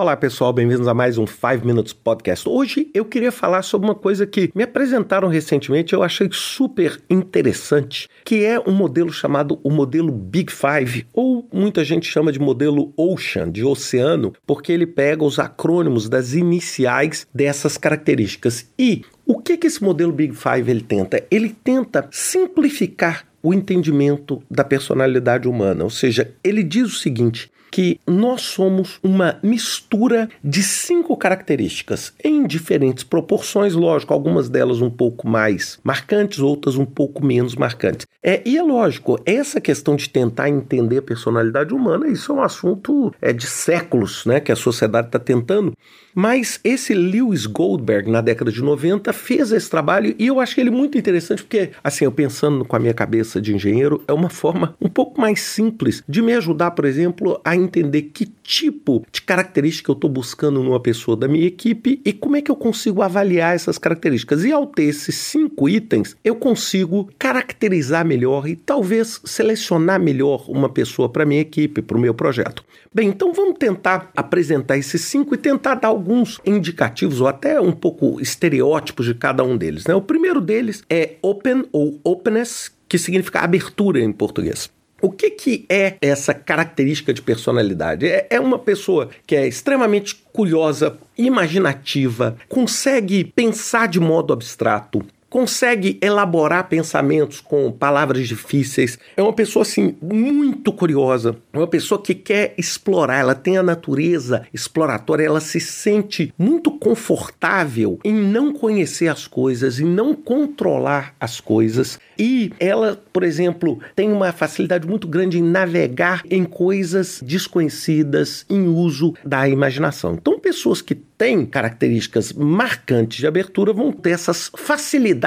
Olá 0.00 0.16
pessoal, 0.16 0.50
bem-vindos 0.50 0.88
a 0.88 0.94
mais 0.94 1.18
um 1.18 1.26
5 1.26 1.62
Minutes 1.62 1.92
Podcast. 1.92 2.48
Hoje 2.48 2.88
eu 2.94 3.04
queria 3.04 3.30
falar 3.30 3.60
sobre 3.60 3.86
uma 3.86 3.94
coisa 3.94 4.26
que 4.26 4.50
me 4.54 4.62
apresentaram 4.62 5.28
recentemente, 5.28 5.92
eu 5.92 6.02
achei 6.02 6.26
super 6.32 6.98
interessante, 7.10 8.08
que 8.24 8.42
é 8.42 8.58
um 8.58 8.72
modelo 8.72 9.12
chamado 9.12 9.60
o 9.62 9.70
modelo 9.70 10.10
Big 10.10 10.50
Five, 10.50 11.06
ou 11.12 11.46
muita 11.52 11.84
gente 11.84 12.10
chama 12.10 12.32
de 12.32 12.38
modelo 12.38 12.94
Ocean, 12.96 13.52
de 13.52 13.62
oceano, 13.62 14.32
porque 14.46 14.72
ele 14.72 14.86
pega 14.86 15.22
os 15.22 15.38
acrônimos 15.38 16.08
das 16.08 16.32
iniciais 16.32 17.26
dessas 17.34 17.76
características. 17.76 18.72
E 18.78 19.04
o 19.26 19.38
que, 19.38 19.58
que 19.58 19.66
esse 19.66 19.84
modelo 19.84 20.12
Big 20.12 20.34
Five 20.34 20.70
ele 20.70 20.80
tenta? 20.80 21.22
Ele 21.30 21.54
tenta 21.62 22.08
simplificar 22.10 23.26
o 23.42 23.52
entendimento 23.52 24.42
da 24.50 24.64
personalidade 24.64 25.46
humana, 25.46 25.84
ou 25.84 25.90
seja, 25.90 26.32
ele 26.42 26.62
diz 26.62 26.86
o 26.86 26.98
seguinte: 26.98 27.50
que 27.70 28.00
nós 28.06 28.42
somos 28.42 28.98
uma 29.02 29.38
mistura 29.42 30.28
de 30.42 30.62
cinco 30.62 31.16
características 31.16 32.12
em 32.22 32.46
diferentes 32.46 33.04
proporções, 33.04 33.74
lógico, 33.74 34.12
algumas 34.12 34.48
delas 34.48 34.80
um 34.80 34.90
pouco 34.90 35.28
mais 35.28 35.78
marcantes, 35.84 36.40
outras 36.40 36.76
um 36.76 36.84
pouco 36.84 37.24
menos 37.24 37.54
marcantes. 37.54 38.06
É, 38.22 38.42
e 38.44 38.58
é 38.58 38.62
lógico, 38.62 39.18
essa 39.24 39.60
questão 39.60 39.96
de 39.96 40.08
tentar 40.08 40.48
entender 40.50 40.98
a 40.98 41.02
personalidade 41.02 41.72
humana, 41.72 42.06
isso 42.06 42.32
é 42.32 42.34
um 42.34 42.42
assunto 42.42 43.14
é, 43.20 43.32
de 43.32 43.46
séculos 43.46 44.26
né, 44.26 44.40
que 44.40 44.52
a 44.52 44.56
sociedade 44.56 45.08
está 45.08 45.18
tentando. 45.18 45.72
Mas 46.14 46.60
esse 46.64 46.92
Lewis 46.92 47.46
Goldberg, 47.46 48.10
na 48.10 48.20
década 48.20 48.50
de 48.50 48.62
90, 48.62 49.12
fez 49.12 49.52
esse 49.52 49.70
trabalho 49.70 50.14
e 50.18 50.26
eu 50.26 50.40
achei 50.40 50.62
ele 50.62 50.70
muito 50.70 50.98
interessante 50.98 51.42
porque, 51.42 51.70
assim, 51.82 52.04
eu 52.04 52.12
pensando 52.12 52.64
com 52.64 52.76
a 52.76 52.78
minha 52.78 52.92
cabeça 52.92 53.40
de 53.40 53.54
engenheiro, 53.54 54.02
é 54.06 54.12
uma 54.12 54.28
forma 54.28 54.74
um 54.80 54.88
pouco 54.88 55.20
mais 55.20 55.40
simples 55.40 56.02
de 56.08 56.20
me 56.20 56.34
ajudar, 56.34 56.72
por 56.72 56.84
exemplo, 56.84 57.40
a 57.44 57.54
entender 57.60 58.02
que 58.02 58.26
tipo 58.42 59.04
de 59.12 59.22
característica 59.22 59.90
eu 59.90 59.94
estou 59.94 60.10
buscando 60.10 60.62
numa 60.62 60.80
pessoa 60.80 61.16
da 61.16 61.28
minha 61.28 61.46
equipe 61.46 62.00
e 62.04 62.12
como 62.12 62.36
é 62.36 62.42
que 62.42 62.50
eu 62.50 62.56
consigo 62.56 63.02
avaliar 63.02 63.54
essas 63.54 63.78
características. 63.78 64.44
E 64.44 64.52
ao 64.52 64.66
ter 64.66 64.84
esses 64.84 65.14
cinco 65.16 65.68
itens, 65.68 66.16
eu 66.24 66.34
consigo 66.34 67.08
caracterizar 67.18 68.04
melhor 68.04 68.48
e 68.48 68.56
talvez 68.56 69.20
selecionar 69.24 70.00
melhor 70.00 70.44
uma 70.48 70.68
pessoa 70.68 71.08
para 71.08 71.26
minha 71.26 71.40
equipe, 71.40 71.82
para 71.82 71.96
o 71.96 72.00
meu 72.00 72.14
projeto. 72.14 72.64
Bem, 72.92 73.08
então 73.08 73.32
vamos 73.32 73.56
tentar 73.58 74.10
apresentar 74.16 74.76
esses 74.76 75.02
cinco 75.02 75.34
e 75.34 75.38
tentar 75.38 75.76
dar 75.76 75.88
alguns 75.88 76.40
indicativos 76.44 77.20
ou 77.20 77.28
até 77.28 77.60
um 77.60 77.72
pouco 77.72 78.20
estereótipos 78.20 79.06
de 79.06 79.14
cada 79.14 79.44
um 79.44 79.56
deles. 79.56 79.86
Né? 79.86 79.94
O 79.94 80.02
primeiro 80.02 80.40
deles 80.40 80.82
é 80.90 81.16
open 81.22 81.64
ou 81.70 82.00
openness, 82.02 82.72
que 82.88 82.98
significa 82.98 83.40
abertura 83.40 84.00
em 84.00 84.12
português. 84.12 84.70
O 85.00 85.10
que, 85.10 85.30
que 85.30 85.66
é 85.68 85.96
essa 86.00 86.34
característica 86.34 87.12
de 87.12 87.22
personalidade? 87.22 88.06
É, 88.06 88.26
é 88.30 88.40
uma 88.40 88.58
pessoa 88.58 89.08
que 89.26 89.34
é 89.34 89.46
extremamente 89.46 90.14
curiosa, 90.32 90.98
imaginativa, 91.16 92.36
consegue 92.48 93.24
pensar 93.24 93.88
de 93.88 93.98
modo 93.98 94.32
abstrato, 94.32 95.04
consegue 95.30 95.96
elaborar 96.02 96.68
pensamentos 96.68 97.40
com 97.40 97.70
palavras 97.70 98.26
difíceis. 98.26 98.98
É 99.16 99.22
uma 99.22 99.32
pessoa 99.32 99.62
assim 99.62 99.94
muito 100.02 100.72
curiosa, 100.72 101.36
é 101.52 101.58
uma 101.58 101.68
pessoa 101.68 102.02
que 102.02 102.14
quer 102.14 102.52
explorar, 102.58 103.20
ela 103.20 103.34
tem 103.34 103.56
a 103.56 103.62
natureza 103.62 104.44
exploratória, 104.52 105.24
ela 105.24 105.40
se 105.40 105.60
sente 105.60 106.34
muito 106.36 106.72
confortável 106.72 108.00
em 108.04 108.12
não 108.12 108.52
conhecer 108.52 109.06
as 109.06 109.28
coisas, 109.28 109.78
em 109.78 109.84
não 109.84 110.14
controlar 110.14 111.14
as 111.20 111.40
coisas. 111.40 111.98
E 112.18 112.52
ela, 112.58 113.00
por 113.12 113.22
exemplo, 113.22 113.78
tem 113.94 114.12
uma 114.12 114.32
facilidade 114.32 114.86
muito 114.86 115.06
grande 115.06 115.38
em 115.38 115.42
navegar 115.42 116.22
em 116.28 116.44
coisas 116.44 117.22
desconhecidas, 117.24 118.44
em 118.50 118.66
uso 118.66 119.14
da 119.24 119.48
imaginação. 119.48 120.14
Então, 120.14 120.38
pessoas 120.38 120.82
que 120.82 120.94
têm 120.94 121.46
características 121.46 122.32
marcantes 122.32 123.18
de 123.18 123.26
abertura 123.26 123.72
vão 123.72 123.92
ter 123.92 124.10
essas 124.10 124.50
facilidades 124.56 125.19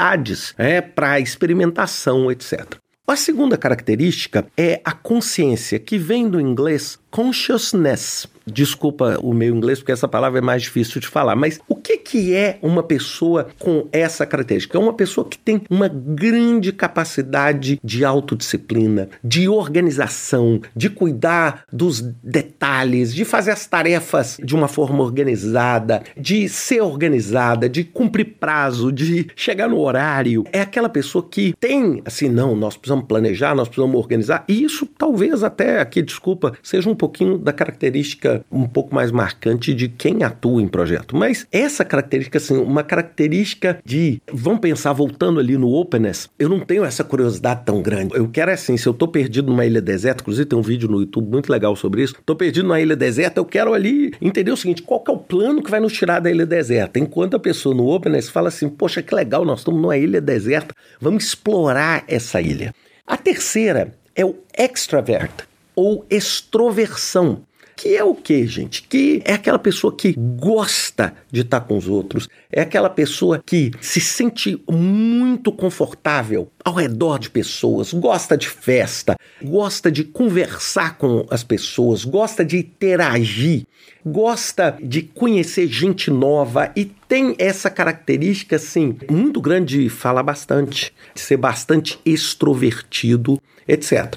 é, 0.57 0.81
para 0.81 1.19
experimentação, 1.19 2.31
etc. 2.31 2.75
A 3.05 3.17
segunda 3.17 3.57
característica 3.57 4.47
é 4.57 4.79
a 4.83 4.93
consciência, 4.93 5.77
que 5.77 5.97
vem 5.97 6.29
do 6.29 6.39
inglês 6.39 6.97
consciousness. 7.11 8.25
Desculpa 8.45 9.17
o 9.21 9.33
meu 9.33 9.55
inglês, 9.55 9.79
porque 9.79 9.91
essa 9.91 10.07
palavra 10.07 10.39
é 10.39 10.41
mais 10.41 10.63
difícil 10.63 10.99
de 10.99 11.07
falar, 11.07 11.35
mas 11.35 11.59
o 11.67 11.75
que, 11.75 11.97
que 11.97 12.33
é 12.33 12.57
uma 12.61 12.83
pessoa 12.83 13.47
com 13.57 13.87
essa 13.91 14.25
característica? 14.25 14.77
É 14.77 14.81
uma 14.81 14.93
pessoa 14.93 15.27
que 15.27 15.37
tem 15.37 15.61
uma 15.69 15.87
grande 15.87 16.71
capacidade 16.71 17.79
de 17.83 18.03
autodisciplina, 18.03 19.09
de 19.23 19.47
organização, 19.47 20.61
de 20.75 20.89
cuidar 20.89 21.63
dos 21.71 22.01
detalhes, 22.01 23.13
de 23.13 23.23
fazer 23.23 23.51
as 23.51 23.65
tarefas 23.65 24.37
de 24.43 24.55
uma 24.55 24.67
forma 24.67 25.03
organizada, 25.03 26.03
de 26.17 26.49
ser 26.49 26.81
organizada, 26.81 27.69
de 27.69 27.83
cumprir 27.83 28.35
prazo, 28.39 28.91
de 28.91 29.27
chegar 29.35 29.69
no 29.69 29.79
horário. 29.79 30.43
É 30.51 30.61
aquela 30.61 30.89
pessoa 30.89 31.27
que 31.29 31.53
tem, 31.59 32.01
assim, 32.05 32.27
não, 32.27 32.55
nós 32.55 32.75
precisamos 32.75 33.05
planejar, 33.05 33.55
nós 33.55 33.67
precisamos 33.67 33.97
organizar, 33.97 34.43
e 34.47 34.63
isso 34.63 34.85
talvez 34.85 35.43
até 35.43 35.79
aqui, 35.79 36.01
desculpa, 36.01 36.53
seja 36.61 36.89
um 36.89 36.95
pouquinho 36.95 37.37
da 37.37 37.53
característica 37.53 38.32
um 38.51 38.67
pouco 38.67 38.93
mais 38.93 39.11
marcante 39.11 39.73
de 39.73 39.87
quem 39.87 40.23
atua 40.23 40.61
em 40.61 40.67
projeto. 40.67 41.15
Mas 41.15 41.45
essa 41.51 41.83
característica, 41.83 42.37
assim, 42.37 42.57
uma 42.57 42.83
característica 42.83 43.79
de, 43.85 44.21
vamos 44.31 44.59
pensar, 44.59 44.93
voltando 44.93 45.39
ali 45.39 45.57
no 45.57 45.69
openness, 45.73 46.29
eu 46.39 46.49
não 46.49 46.59
tenho 46.59 46.83
essa 46.83 47.03
curiosidade 47.03 47.61
tão 47.65 47.81
grande. 47.81 48.15
Eu 48.15 48.27
quero, 48.27 48.51
assim, 48.51 48.77
se 48.77 48.87
eu 48.87 48.93
tô 48.93 49.07
perdido 49.07 49.49
numa 49.49 49.65
ilha 49.65 49.81
deserta, 49.81 50.21
inclusive 50.21 50.45
tem 50.45 50.57
um 50.57 50.61
vídeo 50.61 50.89
no 50.89 50.99
YouTube 50.99 51.29
muito 51.29 51.51
legal 51.51 51.75
sobre 51.75 52.03
isso, 52.03 52.15
tô 52.25 52.35
perdido 52.35 52.67
numa 52.67 52.79
ilha 52.79 52.95
deserta, 52.95 53.39
eu 53.39 53.45
quero 53.45 53.73
ali 53.73 54.13
entender 54.21 54.51
o 54.51 54.57
seguinte, 54.57 54.81
qual 54.81 54.99
que 54.99 55.11
é 55.11 55.13
o 55.13 55.17
plano 55.17 55.61
que 55.61 55.71
vai 55.71 55.79
nos 55.79 55.93
tirar 55.93 56.19
da 56.19 56.31
ilha 56.31 56.45
deserta? 56.45 56.99
Enquanto 56.99 57.35
a 57.35 57.39
pessoa 57.39 57.75
no 57.75 57.87
openness 57.87 58.29
fala 58.29 58.47
assim, 58.47 58.69
poxa, 58.69 59.01
que 59.01 59.13
legal, 59.13 59.45
nós 59.45 59.59
estamos 59.59 59.81
numa 59.81 59.97
ilha 59.97 60.21
deserta, 60.21 60.73
vamos 60.99 61.25
explorar 61.25 62.03
essa 62.07 62.41
ilha. 62.41 62.73
A 63.05 63.17
terceira 63.17 63.93
é 64.15 64.23
o 64.25 64.35
extravert 64.57 65.43
ou 65.75 66.05
extroversão. 66.09 67.41
Que 67.75 67.95
é 67.95 68.03
o 68.03 68.13
que, 68.13 68.45
gente? 68.45 68.83
Que 68.83 69.21
é 69.25 69.33
aquela 69.33 69.59
pessoa 69.59 69.95
que 69.95 70.13
gosta 70.13 71.13
de 71.31 71.41
estar 71.41 71.61
com 71.61 71.77
os 71.77 71.87
outros, 71.87 72.29
é 72.51 72.61
aquela 72.61 72.89
pessoa 72.89 73.41
que 73.43 73.71
se 73.81 73.99
sente 73.99 74.61
muito 74.69 75.51
confortável 75.51 76.51
ao 76.63 76.73
redor 76.73 77.19
de 77.19 77.29
pessoas, 77.29 77.93
gosta 77.93 78.37
de 78.37 78.49
festa, 78.49 79.15
gosta 79.43 79.91
de 79.91 80.03
conversar 80.03 80.97
com 80.97 81.25
as 81.29 81.43
pessoas, 81.43 82.05
gosta 82.05 82.45
de 82.45 82.57
interagir, 82.57 83.65
gosta 84.05 84.77
de 84.81 85.01
conhecer 85.01 85.67
gente 85.67 86.11
nova 86.11 86.71
e 86.75 86.85
tem 86.85 87.35
essa 87.37 87.69
característica, 87.69 88.55
assim, 88.55 88.95
muito 89.09 89.41
grande 89.41 89.83
de 89.83 89.89
falar 89.89 90.23
bastante, 90.23 90.93
de 91.13 91.21
ser 91.21 91.37
bastante 91.37 91.99
extrovertido, 92.05 93.41
etc. 93.67 94.15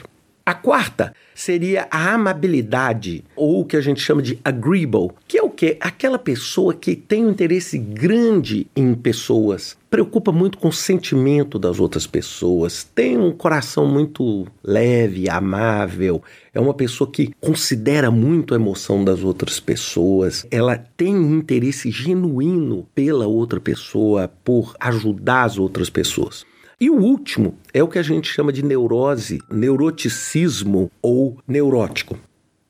A 0.48 0.54
quarta 0.54 1.12
seria 1.34 1.88
a 1.90 2.14
amabilidade, 2.14 3.24
ou 3.34 3.62
o 3.62 3.64
que 3.64 3.76
a 3.76 3.80
gente 3.80 4.00
chama 4.00 4.22
de 4.22 4.38
agreeable, 4.44 5.10
que 5.26 5.36
é 5.36 5.42
o 5.42 5.50
que? 5.50 5.76
Aquela 5.80 6.20
pessoa 6.20 6.72
que 6.72 6.94
tem 6.94 7.26
um 7.26 7.30
interesse 7.30 7.76
grande 7.76 8.68
em 8.76 8.94
pessoas, 8.94 9.76
preocupa 9.90 10.30
muito 10.30 10.56
com 10.58 10.68
o 10.68 10.72
sentimento 10.72 11.58
das 11.58 11.80
outras 11.80 12.06
pessoas, 12.06 12.84
tem 12.84 13.18
um 13.18 13.32
coração 13.32 13.88
muito 13.88 14.46
leve, 14.62 15.28
amável, 15.28 16.22
é 16.54 16.60
uma 16.60 16.74
pessoa 16.74 17.10
que 17.10 17.34
considera 17.40 18.08
muito 18.08 18.54
a 18.54 18.56
emoção 18.56 19.04
das 19.04 19.24
outras 19.24 19.58
pessoas, 19.58 20.46
ela 20.48 20.78
tem 20.96 21.16
um 21.16 21.38
interesse 21.38 21.90
genuíno 21.90 22.86
pela 22.94 23.26
outra 23.26 23.58
pessoa, 23.58 24.30
por 24.44 24.76
ajudar 24.78 25.42
as 25.42 25.58
outras 25.58 25.90
pessoas. 25.90 26.46
E 26.78 26.90
o 26.90 26.96
último 27.00 27.56
é 27.72 27.82
o 27.82 27.88
que 27.88 27.98
a 27.98 28.02
gente 28.02 28.28
chama 28.28 28.52
de 28.52 28.62
neurose, 28.62 29.40
neuroticismo 29.50 30.90
ou 31.00 31.38
neurótico. 31.48 32.18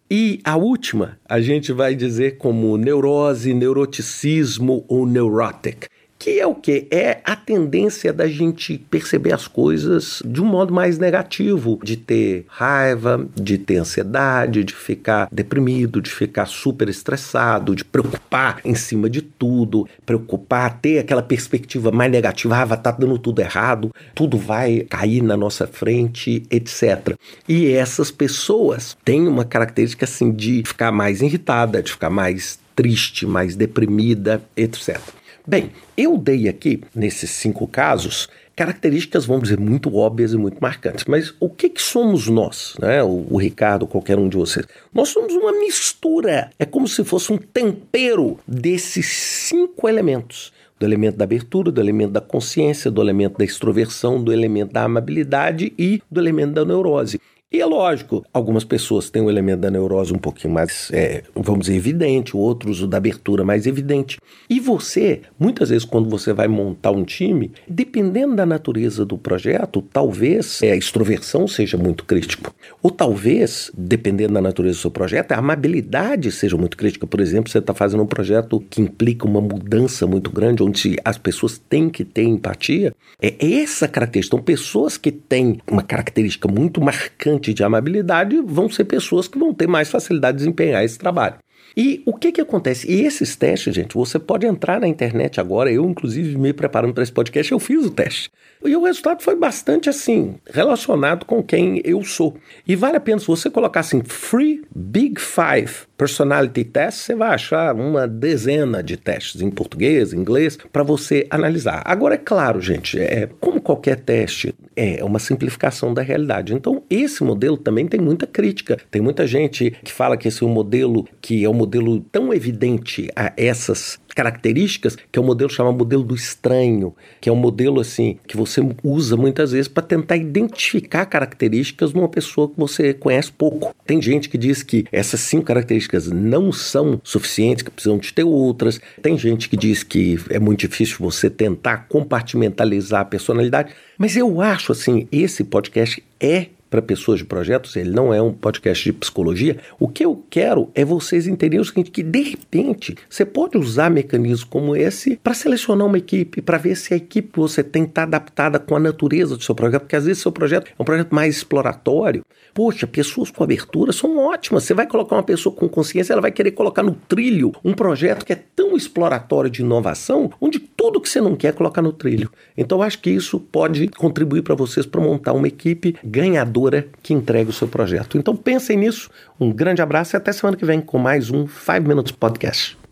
E 0.09 0.41
a 0.45 0.57
última 0.57 1.19
a 1.29 1.41
gente 1.41 1.73
vai 1.73 1.97
dizer 1.97 2.39
como 2.39 2.77
neurose, 2.77 3.53
neuroticismo 3.53 4.85
ou 4.87 5.05
neurotic 5.05 5.89
que 6.19 6.41
é 6.41 6.47
o 6.47 6.55
que? 6.55 6.87
É 6.91 7.21
a 7.25 7.37
tendência 7.37 8.13
da 8.13 8.27
gente 8.27 8.79
perceber 8.91 9.33
as 9.33 9.47
coisas 9.47 10.23
de 10.25 10.41
um 10.41 10.45
modo 10.45 10.73
mais 10.73 10.99
negativo, 10.99 11.79
de 11.83 11.97
ter 11.97 12.45
raiva, 12.49 13.29
de 13.35 13.59
ter 13.59 13.77
ansiedade, 13.77 14.65
de 14.65 14.75
ficar 14.75 15.29
deprimido, 15.31 16.01
de 16.01 16.11
ficar 16.11 16.47
super 16.47 16.89
estressado, 16.89 17.75
de 17.75 17.85
preocupar 17.85 18.61
em 18.65 18.75
cima 18.75 19.09
de 19.09 19.23
tudo, 19.23 19.89
preocupar, 20.05 20.79
ter 20.81 20.99
aquela 20.99 21.23
perspectiva 21.23 21.91
mais 21.91 22.11
negativa, 22.11 22.57
ah, 22.63 22.77
tá 22.77 22.91
dando 22.91 23.19
tudo 23.19 23.41
errado, 23.41 23.95
tudo 24.15 24.39
vai 24.39 24.81
cair 24.89 25.23
na 25.23 25.37
nossa 25.37 25.67
frente, 25.67 26.43
etc. 26.51 27.17
E 27.49 27.69
essas 27.73 28.11
pessoas 28.11 28.97
têm 29.05 29.29
uma 29.29 29.45
característica 29.45 30.05
assim 30.05 30.33
de 30.33 30.63
ficar 30.67 30.91
mais 30.91 31.21
irritada, 31.21 31.83
de 31.83 31.93
ficar 31.93 32.11
mais 32.11 32.59
triste, 32.75 33.27
mais 33.27 33.57
deprimida, 33.57 34.43
etc. 34.57 35.01
Bem, 35.47 35.71
eu 35.97 36.19
dei 36.19 36.49
aqui, 36.49 36.83
nesses 36.93 37.31
cinco 37.31 37.69
casos, 37.69 38.29
características, 38.57 39.27
vamos 39.27 39.45
dizer, 39.45 39.61
muito 39.61 39.95
óbvias 39.95 40.33
e 40.33 40.37
muito 40.37 40.59
marcantes. 40.61 41.05
Mas 41.07 41.33
o 41.39 41.49
que, 41.49 41.69
que 41.69 41.81
somos 41.81 42.27
nós, 42.27 42.75
né? 42.81 43.01
O, 43.03 43.27
o 43.31 43.39
Ricardo, 43.39 43.87
qualquer 43.87 44.19
um 44.19 44.29
de 44.29 44.37
vocês? 44.37 44.67
Nós 44.93 45.11
somos 45.11 45.33
uma 45.35 45.53
mistura. 45.53 46.51
É 46.59 46.65
como 46.65 46.89
se 46.89 47.05
fosse 47.05 47.33
um 47.33 47.39
tempero 47.39 48.41
desses 48.45 49.07
cinco 49.07 49.89
elementos 49.89 50.53
do 50.81 50.85
elemento 50.85 51.17
da 51.17 51.25
abertura, 51.25 51.71
do 51.71 51.81
elemento 51.81 52.11
da 52.11 52.21
consciência, 52.21 52.91
do 52.91 53.01
elemento 53.01 53.39
da 53.39 53.45
extroversão, 53.45 54.23
do 54.23 54.33
elemento 54.33 54.73
da 54.73 54.83
amabilidade 54.83 55.73
e 55.79 56.03
do 56.11 56.21
elemento 56.21 56.55
da 56.55 56.65
neurose. 56.65 57.21
E 57.57 57.61
é 57.63 57.65
lógico, 57.65 58.23
algumas 58.35 58.65
pessoas 58.65 59.09
têm 59.09 59.23
o 59.23 59.31
elemento 59.31 59.61
da 59.61 59.71
neurose 59.71 60.13
um 60.13 60.19
pouquinho 60.19 60.53
mais, 60.53 60.91
é, 60.93 61.23
vamos 61.35 61.61
dizer, 61.61 61.77
evidente, 61.77 62.37
outros 62.37 62.83
o 62.83 62.87
da 62.87 62.99
abertura 62.99 63.45
mais 63.45 63.67
evidente. 63.67 64.19
E 64.51 64.61
você, 64.61 65.23
muitas 65.39 65.71
vezes, 65.71 65.87
quando 65.87 66.07
você 66.07 66.35
vai 66.35 66.49
montar 66.49 66.91
um 66.91 67.03
time, 67.03 67.51
dependendo 67.67 68.37
da 68.37 68.45
natureza 68.45 69.07
do 69.07 69.17
projeto, 69.17 69.81
talvez 69.91 70.63
é, 70.63 70.73
a 70.73 70.77
extroversão 70.77 71.49
seja 71.49 71.79
muito 71.79 72.05
crítico. 72.05 72.55
Ou 72.83 72.91
talvez, 72.91 73.73
dependendo 73.75 74.35
da 74.35 74.43
natureza 74.43 74.77
do 74.77 74.83
seu 74.83 74.91
projeto, 74.91 75.33
a 75.33 75.39
amabilidade 75.39 76.31
seja 76.33 76.59
muito 76.59 76.77
crítica. 76.77 77.07
Por 77.07 77.21
exemplo, 77.21 77.51
você 77.51 77.57
está 77.57 77.73
fazendo 77.73 78.03
um 78.03 78.07
projeto 78.07 78.63
que 78.69 78.83
implica 78.83 79.27
uma 79.27 79.41
mudança 79.41 80.07
muito 80.07 80.31
grande, 80.31 80.63
onde 80.63 80.99
as 81.03 81.17
pessoas 81.17 81.57
têm 81.57 81.89
que 81.89 82.05
ter 82.05 82.25
empatia. 82.25 82.95
É 83.19 83.35
essa 83.63 83.89
característica. 83.89 84.37
Então, 84.37 84.45
pessoas 84.45 84.99
que 84.99 85.11
têm 85.11 85.59
uma 85.67 85.83
característica 85.83 86.47
muito 86.47 86.83
marcante 86.83 87.46
de 87.55 87.65
amabilidade 87.65 88.41
vão 88.45 88.69
ser 88.69 88.85
pessoas 88.85 89.29
que 89.29 89.39
vão 89.39 89.53
ter 89.53 89.67
mais 89.67 89.91
facilidade 89.91 90.39
de 90.39 90.45
desempenhar 90.45 90.85
esse 90.85 90.99
trabalho. 90.99 91.37
E 91.77 92.03
o 92.07 92.15
que 92.15 92.33
que 92.33 92.41
acontece? 92.41 92.91
E 92.91 93.03
esses 93.03 93.37
testes, 93.37 93.75
gente, 93.75 93.95
você 93.95 94.19
pode 94.19 94.47
entrar 94.47 94.81
na 94.81 94.89
internet 94.89 95.39
agora. 95.39 95.71
Eu, 95.71 95.85
inclusive, 95.85 96.37
me 96.39 96.53
preparando 96.53 96.95
para 96.95 97.03
esse 97.03 97.13
podcast, 97.13 97.53
eu 97.53 97.59
fiz 97.59 97.85
o 97.85 97.91
teste. 97.91 98.31
E 98.65 98.75
o 98.75 98.83
resultado 98.83 99.23
foi 99.23 99.37
bastante 99.37 99.89
assim, 99.89 100.37
relacionado 100.51 101.27
com 101.27 101.43
quem 101.43 101.81
eu 101.85 102.03
sou. 102.03 102.35
E 102.67 102.75
vale 102.75 102.97
a 102.97 103.01
pena, 103.01 103.19
se 103.19 103.27
você 103.27 103.51
colocar 103.51 103.81
assim, 103.81 104.03
Free 104.03 104.63
Big 104.75 105.21
Five 105.21 105.87
Personality 105.97 106.65
Test, 106.65 106.99
você 107.01 107.15
vai 107.15 107.35
achar 107.35 107.75
uma 107.75 108.09
dezena 108.09 108.83
de 108.83 108.97
testes 108.97 109.41
em 109.41 109.51
português, 109.51 110.13
em 110.13 110.19
inglês, 110.19 110.59
para 110.73 110.83
você 110.83 111.27
analisar. 111.31 111.83
Agora, 111.85 112.15
é 112.15 112.19
claro, 112.19 112.61
gente, 112.61 112.99
é, 112.99 113.29
como 113.41 113.61
qualquer 113.61 114.01
teste, 114.01 114.55
é 114.75 115.03
uma 115.05 115.19
simplificação 115.19 115.95
da 115.95 116.03
realidade. 116.03 116.55
Então, 116.55 116.83
esse 116.91 117.23
modelo 117.23 117.57
também 117.57 117.87
tem 117.87 118.01
muita 118.01 118.27
crítica. 118.27 118.79
Tem 118.91 119.01
muita 119.01 119.27
gente 119.27 119.71
que 119.83 119.93
fala 119.93 120.17
que 120.17 120.29
esse 120.29 120.43
é 120.43 120.47
um 120.47 120.51
modelo 120.51 121.07
que 121.21 121.43
é 121.47 121.51
um 121.51 121.55
modelo 121.55 122.01
tão 122.01 122.33
evidente 122.33 123.09
a 123.15 123.33
essas 123.37 123.99
características, 124.15 124.97
que 124.97 125.19
é 125.19 125.23
um 125.23 125.27
modelo 125.27 125.51
chamado 125.51 125.77
modelo 125.77 126.03
do 126.03 126.15
estranho, 126.15 126.95
que 127.21 127.29
é 127.29 127.33
um 127.33 127.37
modelo 127.37 127.81
assim 127.81 128.19
que 128.27 128.37
você 128.37 128.63
usa 128.83 129.15
muitas 129.15 129.53
vezes 129.53 129.69
para 129.69 129.83
tentar 129.83 130.17
identificar 130.17 131.05
características 131.05 131.93
numa 131.93 132.09
pessoa 132.09 132.49
que 132.49 132.55
você 132.57 132.95
conhece 132.95 133.31
pouco. 133.31 133.75
Tem 133.85 134.01
gente 134.01 134.31
que 134.31 134.39
diz 134.39 134.63
que 134.63 134.87
essas 134.91 135.21
cinco 135.21 135.45
características 135.45 136.11
não 136.11 136.51
são 136.51 136.99
suficientes, 137.05 137.63
que 137.63 137.71
precisam 137.71 137.99
de 137.99 138.13
ter 138.13 138.25
outras. 138.25 138.81
Tem 139.03 139.19
gente 139.19 139.51
que 139.51 139.57
diz 139.57 139.83
que 139.83 140.19
é 140.31 140.39
muito 140.39 140.61
difícil 140.61 140.97
você 140.99 141.29
tentar 141.29 141.87
compartimentalizar 141.89 143.03
a 143.03 143.05
personalidade. 143.05 143.75
Mas 143.99 144.17
eu 144.17 144.41
acho 144.41 144.73
assim, 144.73 145.07
esse 145.13 145.45
podcast 145.45 146.03
é 146.19 146.47
para 146.69 146.83
pessoas 146.83 147.19
de 147.19 147.25
projetos, 147.25 147.77
ele 147.77 147.91
não 147.91 148.13
é 148.13 148.21
um 148.21 148.33
podcast 148.33 148.85
de 148.85 148.93
psicologia. 148.93 149.59
O 149.79 149.89
que 149.89 150.05
eu 150.05 150.23
quero 150.29 150.71
é 150.75 150.85
vocês 150.85 151.27
entenderem 151.27 151.63
o 151.63 151.65
seguinte: 151.65 151.91
que 151.91 152.03
de 152.03 152.23
repente 152.23 152.97
você 153.09 153.25
pode 153.25 153.57
usar 153.57 153.91
mecanismos 153.91 154.45
como 154.45 154.75
esse 154.75 155.17
para 155.23 155.35
selecionar 155.35 155.87
uma 155.87 155.99
equipe, 155.99 156.43
para 156.43 156.59
ver 156.59 156.77
se 156.77 156.93
a 156.93 156.97
equipe 156.97 157.33
que 157.33 157.39
você 157.39 157.63
tem 157.63 157.85
está 157.85 158.03
adaptada 158.03 158.59
com 158.59 158.77
a 158.77 158.81
natureza 158.81 159.37
do 159.37 159.43
seu 159.43 159.55
projeto, 159.55 159.83
porque 159.83 159.97
às 159.97 160.05
vezes 160.05 160.23
seu 160.23 160.33
projeto 160.33 160.67
é 160.67 160.83
um 160.83 160.85
projeto 160.85 161.15
mais 161.15 161.37
exploratório. 161.37 162.25
Poxa, 162.53 162.87
pessoas 162.87 163.31
com 163.31 163.45
abertura 163.45 163.93
são 163.93 164.19
ótimas. 164.19 164.65
Você 164.65 164.75
vai 164.75 164.87
colocar 164.87 165.17
uma 165.17 165.23
pessoa 165.23 165.55
com 165.55 165.69
consciência, 165.69 166.13
ela 166.13 166.23
vai 166.23 166.33
querer 166.33 166.53
colocar 166.53 166.83
no 166.83 166.93
trilho 166.93 167.53
um 167.65 167.75
projeto 167.75 168.25
que 168.25 168.33
é 168.33 168.43
tão 168.57 168.77
exploratório 168.77 169.51
de 169.51 169.61
inovação, 169.61 170.31
onde 170.41 170.59
tudo 170.59 171.01
que 171.01 171.09
você 171.09 171.21
não 171.21 171.37
quer 171.37 171.53
colocar 171.53 171.83
no 171.83 171.93
trilho. 171.93 172.31
Então, 172.57 172.79
eu 172.79 172.83
acho 172.83 173.01
que 173.01 173.11
isso 173.11 173.39
pode 173.39 173.89
contribuir 173.89 174.43
para 174.43 174.55
vocês 174.55 174.87
para 174.87 175.01
montar 175.01 175.33
uma 175.33 175.47
equipe 175.47 175.97
ganhadora 176.03 176.56
que 177.03 177.13
entregue 177.13 177.51
o 177.51 177.53
seu 177.53 177.69
projeto. 177.69 178.17
Então, 178.17 178.35
pensem 178.35 178.77
nisso. 178.77 179.11
Um 179.39 179.53
grande 179.53 179.83
abraço 179.83 180.15
e 180.15 180.17
até 180.17 180.33
semana 180.33 180.57
que 180.57 180.65
vem 180.65 180.81
com 180.81 180.99
mais 180.99 181.31
um 181.31 181.47
5 181.47 181.87
Minutes 181.87 182.13
Podcast. 182.13 182.86